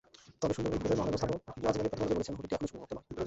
তবে 0.41 0.53
সুন্দরবন 0.55 0.75
হোটেলের 0.79 0.99
মহাব্যবস্থাপক 0.99 1.39
ওয়াজেদ 1.61 1.79
আলী 1.81 1.89
প্রথম 1.91 2.03
আলোকে 2.05 2.17
বলেছেন, 2.17 2.35
হোটেলটি 2.37 2.53
এখনো 2.55 2.67
ঝুঁকিমুক্ত 2.69 2.91
নয়। 2.97 3.07